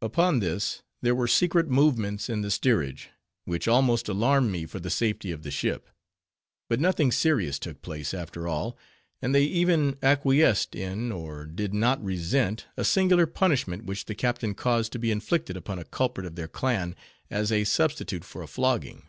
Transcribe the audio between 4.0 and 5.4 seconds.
alarmed me for the safety